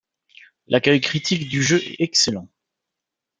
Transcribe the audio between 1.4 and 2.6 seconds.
du jeu est excellent.